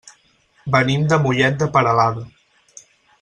[0.75, 2.25] Venim de Mollet de Peralada.